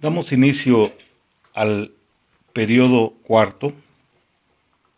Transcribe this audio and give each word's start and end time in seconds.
Damos 0.00 0.32
inicio 0.32 0.92
al 1.54 1.92
periodo 2.52 3.14
cuarto, 3.22 3.72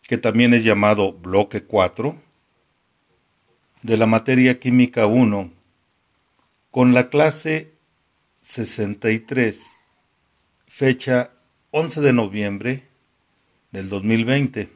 que 0.01 0.17
también 0.17 0.53
es 0.53 0.63
llamado 0.63 1.13
bloque 1.13 1.63
4, 1.63 2.15
de 3.83 3.97
la 3.97 4.07
materia 4.07 4.59
química 4.59 5.05
1, 5.05 5.51
con 6.71 6.93
la 6.93 7.09
clase 7.09 7.73
63, 8.41 9.85
fecha 10.67 11.31
11 11.71 12.01
de 12.01 12.13
noviembre 12.13 12.83
del 13.71 13.89
2020, 13.89 14.71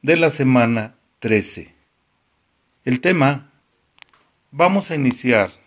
de 0.00 0.16
la 0.16 0.30
semana 0.30 0.94
13. 1.18 1.74
El 2.84 3.00
tema, 3.00 3.52
vamos 4.50 4.90
a 4.90 4.94
iniciar 4.94 5.61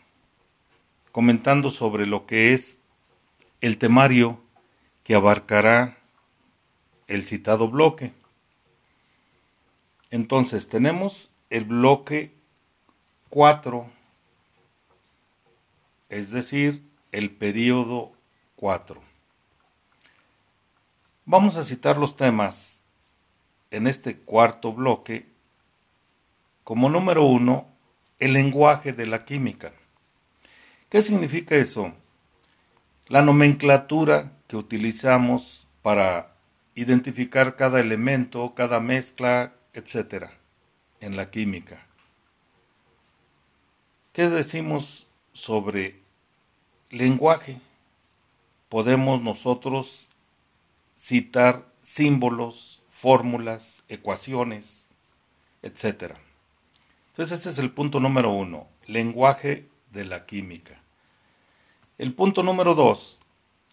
comentando 1.15 1.69
sobre 1.69 2.05
lo 2.05 2.25
que 2.25 2.51
es 2.51 2.77
el 3.61 3.77
temario 3.77 4.37
que 5.05 5.15
abarcará 5.15 5.97
el 7.07 7.25
citado 7.25 7.69
bloque. 7.69 8.11
Entonces 10.11 10.67
tenemos 10.67 11.31
el 11.49 11.63
bloque 11.63 12.33
4, 13.29 13.89
es 16.09 16.31
decir, 16.31 16.83
el 17.13 17.31
periodo 17.31 18.11
4. 18.57 19.01
Vamos 21.23 21.55
a 21.55 21.63
citar 21.63 21.97
los 21.97 22.17
temas 22.17 22.81
en 23.71 23.87
este 23.87 24.17
cuarto 24.17 24.73
bloque 24.73 25.29
como 26.65 26.89
número 26.89 27.23
uno, 27.23 27.69
el 28.19 28.33
lenguaje 28.33 28.91
de 28.91 29.05
la 29.05 29.23
química. 29.23 29.71
¿Qué 30.95 31.01
significa 31.01 31.55
eso? 31.57 31.91
La 33.07 33.21
nomenclatura 33.21 34.31
que 34.47 34.55
utilizamos 34.55 35.67
para 35.81 36.37
identificar 36.73 37.57
cada 37.57 37.81
elemento, 37.81 38.53
cada 38.55 38.79
mezcla, 38.79 39.55
etc. 39.73 40.27
en 41.01 41.17
la 41.17 41.31
química. 41.31 41.85
¿Qué 44.13 44.29
decimos 44.29 45.05
sobre 45.33 45.99
lenguaje? 46.91 47.59
Podemos 48.69 49.21
nosotros 49.21 50.07
citar 50.97 51.65
símbolos, 51.81 52.83
fórmulas, 52.87 53.83
ecuaciones, 53.89 54.87
etc. 55.61 56.13
Entonces 57.09 57.41
ese 57.41 57.49
es 57.49 57.57
el 57.57 57.71
punto 57.71 57.99
número 57.99 58.31
uno, 58.31 58.69
lenguaje 58.87 59.67
de 59.91 60.05
la 60.05 60.25
química. 60.25 60.84
El 61.97 62.13
punto 62.13 62.43
número 62.43 62.75
dos, 62.75 63.21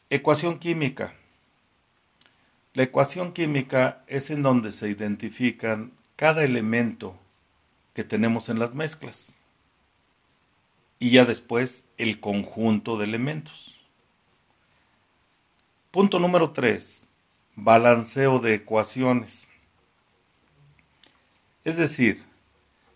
ecuación 0.08 0.60
química. 0.60 1.14
La 2.72 2.84
ecuación 2.84 3.32
química 3.32 4.04
es 4.06 4.30
en 4.30 4.44
donde 4.44 4.70
se 4.70 4.88
identifican 4.88 5.90
cada 6.14 6.44
elemento 6.44 7.16
que 7.94 8.04
tenemos 8.04 8.48
en 8.48 8.60
las 8.60 8.76
mezclas 8.76 9.40
y 11.00 11.10
ya 11.10 11.24
después 11.24 11.84
el 11.98 12.20
conjunto 12.20 12.96
de 12.96 13.06
elementos. 13.06 13.76
Punto 15.90 16.20
número 16.20 16.52
tres, 16.52 17.08
balanceo 17.56 18.38
de 18.38 18.54
ecuaciones. 18.54 19.48
Es 21.64 21.76
decir, 21.76 22.22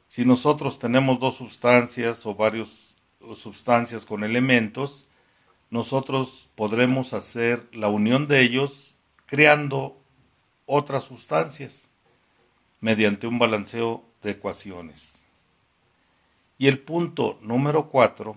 si 0.07 0.25
nosotros 0.25 0.79
tenemos 0.79 1.19
dos 1.19 1.35
sustancias 1.35 2.25
o 2.27 2.37
varias 2.37 2.95
sustancias 3.35 4.07
con 4.07 4.23
elementos, 4.23 5.09
nosotros 5.71 6.49
podremos 6.55 7.13
hacer 7.13 7.69
la 7.73 7.89
unión 7.89 8.29
de 8.29 8.43
ellos 8.43 8.95
creando 9.27 9.97
otras 10.65 11.05
sustancias 11.05 11.89
mediante 12.81 13.27
un 13.27 13.39
balanceo 13.39 14.05
de 14.23 14.33
ecuaciones. 14.33 15.27
Y 16.59 16.69
el 16.69 16.79
punto 16.79 17.39
número 17.43 17.89
cuatro, 17.89 18.37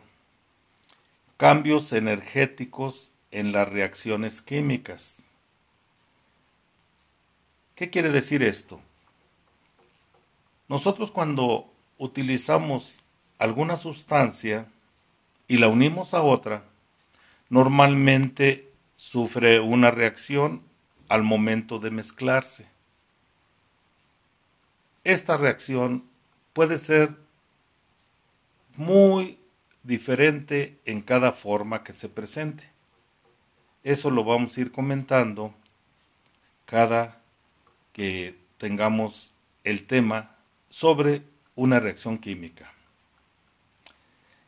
cambios 1.37 1.93
energéticos 1.93 3.11
en 3.31 3.51
las 3.51 3.69
reacciones 3.69 4.41
químicas. 4.41 5.21
¿Qué 7.75 7.89
quiere 7.89 8.09
decir 8.09 8.43
esto? 8.43 8.81
Nosotros 10.67 11.11
cuando 11.11 11.71
utilizamos 11.97 13.01
alguna 13.37 13.75
sustancia 13.75 14.67
y 15.47 15.57
la 15.57 15.67
unimos 15.67 16.13
a 16.13 16.21
otra, 16.21 16.63
normalmente 17.49 18.71
sufre 18.95 19.59
una 19.59 19.91
reacción 19.91 20.61
al 21.07 21.23
momento 21.23 21.79
de 21.79 21.91
mezclarse. 21.91 22.67
Esta 25.03 25.37
reacción 25.37 26.03
puede 26.53 26.77
ser 26.77 27.15
muy 28.75 29.39
diferente 29.83 30.77
en 30.85 31.01
cada 31.01 31.31
forma 31.31 31.83
que 31.83 31.93
se 31.93 32.09
presente. 32.09 32.63
Eso 33.83 34.11
lo 34.11 34.23
vamos 34.23 34.57
a 34.57 34.61
ir 34.61 34.71
comentando 34.71 35.53
cada 36.65 37.21
que 37.93 38.35
tengamos 38.57 39.33
el 39.63 39.87
tema 39.87 40.35
sobre 40.69 41.23
una 41.55 41.79
reacción 41.79 42.19
química. 42.19 42.71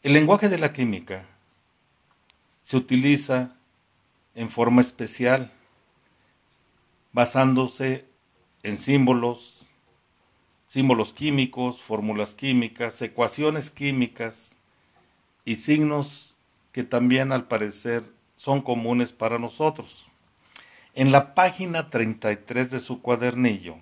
El 0.04 0.14
lenguaje 0.14 0.50
de 0.50 0.58
la 0.58 0.74
química 0.74 1.26
se 2.72 2.78
utiliza 2.78 3.52
en 4.34 4.50
forma 4.50 4.80
especial, 4.80 5.52
basándose 7.12 8.06
en 8.64 8.78
símbolos, 8.78 9.68
símbolos 10.68 11.12
químicos, 11.12 11.82
fórmulas 11.82 12.34
químicas, 12.34 13.02
ecuaciones 13.02 13.72
químicas 13.72 14.58
y 15.44 15.58
signos 15.58 16.38
que 16.72 16.86
también 16.86 17.34
al 17.34 17.44
parecer 17.50 18.06
son 18.38 18.62
comunes 18.62 19.12
para 19.12 19.38
nosotros. 19.38 20.08
En 20.94 21.12
la 21.12 21.36
página 21.36 21.90
33 21.90 22.72
de 22.72 22.80
su 22.80 23.02
cuadernillo 23.02 23.80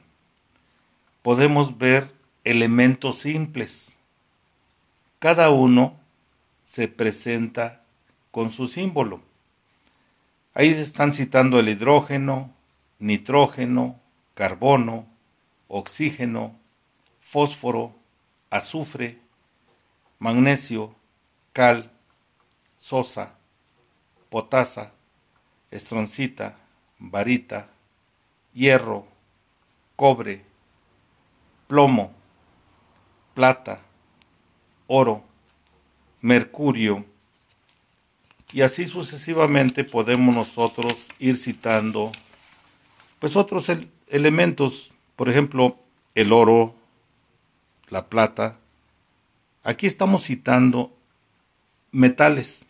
podemos 1.21 1.77
ver 1.77 2.11
elementos 2.43 3.19
simples. 3.19 3.99
Cada 5.19 5.51
uno 5.51 5.93
se 6.65 6.87
presenta 6.87 7.83
con 8.31 8.51
su 8.51 8.67
símbolo. 8.67 9.21
Ahí 10.53 10.73
se 10.73 10.81
están 10.81 11.13
citando 11.13 11.59
el 11.59 11.69
hidrógeno, 11.69 12.51
nitrógeno, 12.99 13.99
carbono, 14.33 15.05
oxígeno, 15.67 16.55
fósforo, 17.21 17.95
azufre, 18.49 19.19
magnesio, 20.17 20.95
cal, 21.53 21.91
sosa, 22.77 23.35
potasa, 24.29 24.91
estroncita, 25.71 26.57
varita, 26.97 27.69
hierro, 28.53 29.07
cobre, 29.95 30.43
plomo, 31.67 32.11
plata, 33.33 33.81
oro, 34.87 35.23
mercurio, 36.21 37.05
y 38.51 38.61
así 38.61 38.87
sucesivamente 38.87 39.83
podemos 39.83 40.33
nosotros 40.33 40.95
ir 41.19 41.37
citando 41.37 42.11
pues 43.19 43.35
otros 43.35 43.69
elementos, 44.07 44.91
por 45.15 45.29
ejemplo, 45.29 45.77
el 46.15 46.31
oro, 46.31 46.73
la 47.89 48.07
plata. 48.07 48.57
Aquí 49.63 49.87
estamos 49.87 50.23
citando 50.23 50.95
metales. 51.91 52.65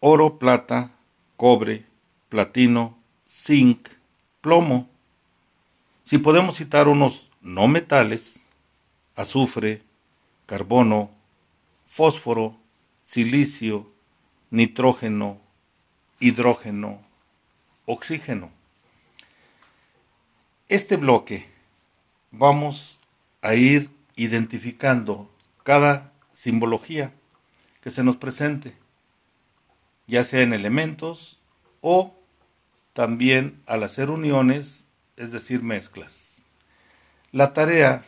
Oro, 0.00 0.38
plata, 0.38 0.90
cobre, 1.36 1.86
platino, 2.28 2.98
zinc, 3.28 3.88
plomo. 4.40 4.88
Si 6.04 6.18
podemos 6.18 6.56
citar 6.56 6.88
unos 6.88 7.30
no 7.40 7.68
metales, 7.68 8.44
azufre, 9.14 9.82
carbono, 10.46 11.10
fósforo, 11.86 12.56
silicio, 13.06 13.88
nitrógeno, 14.50 15.40
hidrógeno, 16.18 17.00
oxígeno. 17.86 18.50
Este 20.68 20.96
bloque 20.96 21.46
vamos 22.32 23.00
a 23.42 23.54
ir 23.54 23.90
identificando 24.16 25.30
cada 25.62 26.12
simbología 26.34 27.12
que 27.80 27.90
se 27.90 28.02
nos 28.02 28.16
presente, 28.16 28.74
ya 30.08 30.24
sea 30.24 30.42
en 30.42 30.52
elementos 30.52 31.38
o 31.82 32.12
también 32.92 33.62
al 33.66 33.84
hacer 33.84 34.10
uniones, 34.10 34.84
es 35.16 35.30
decir, 35.30 35.62
mezclas. 35.62 36.44
La 37.30 37.52
tarea 37.52 38.04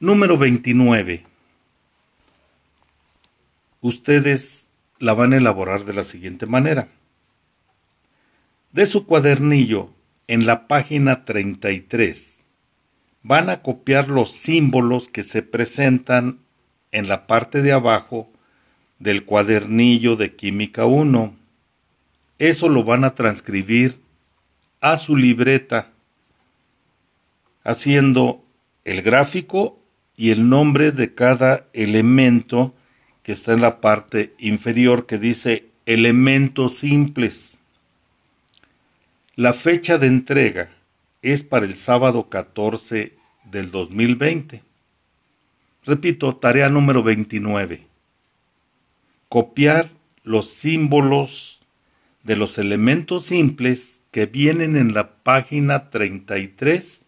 número 0.00 0.36
29 0.36 1.33
ustedes 3.84 4.70
la 4.98 5.12
van 5.12 5.34
a 5.34 5.36
elaborar 5.36 5.84
de 5.84 5.92
la 5.92 6.04
siguiente 6.04 6.46
manera. 6.46 6.88
De 8.72 8.86
su 8.86 9.06
cuadernillo, 9.06 9.90
en 10.26 10.46
la 10.46 10.66
página 10.68 11.26
33, 11.26 12.46
van 13.22 13.50
a 13.50 13.60
copiar 13.60 14.08
los 14.08 14.32
símbolos 14.32 15.08
que 15.08 15.22
se 15.22 15.42
presentan 15.42 16.38
en 16.92 17.08
la 17.08 17.26
parte 17.26 17.60
de 17.60 17.72
abajo 17.72 18.30
del 18.98 19.26
cuadernillo 19.26 20.16
de 20.16 20.34
Química 20.34 20.86
1. 20.86 21.36
Eso 22.38 22.70
lo 22.70 22.84
van 22.84 23.04
a 23.04 23.14
transcribir 23.14 24.00
a 24.80 24.96
su 24.96 25.14
libreta, 25.14 25.90
haciendo 27.64 28.42
el 28.86 29.02
gráfico 29.02 29.78
y 30.16 30.30
el 30.30 30.48
nombre 30.48 30.90
de 30.90 31.14
cada 31.14 31.66
elemento 31.74 32.74
que 33.24 33.32
está 33.32 33.54
en 33.54 33.62
la 33.62 33.80
parte 33.80 34.34
inferior 34.38 35.06
que 35.06 35.18
dice 35.18 35.66
elementos 35.86 36.78
simples. 36.78 37.58
La 39.34 39.54
fecha 39.54 39.98
de 39.98 40.06
entrega 40.06 40.70
es 41.22 41.42
para 41.42 41.66
el 41.66 41.74
sábado 41.74 42.28
14 42.28 43.14
del 43.50 43.70
2020. 43.70 44.62
Repito, 45.84 46.36
tarea 46.36 46.68
número 46.68 47.02
29. 47.02 47.86
Copiar 49.28 49.90
los 50.22 50.50
símbolos 50.50 51.60
de 52.22 52.36
los 52.36 52.58
elementos 52.58 53.24
simples 53.24 54.02
que 54.10 54.26
vienen 54.26 54.76
en 54.76 54.92
la 54.94 55.14
página 55.16 55.90
33 55.90 57.04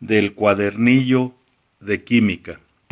del 0.00 0.34
cuadernillo 0.34 1.32
de 1.80 2.02
química. 2.02 2.60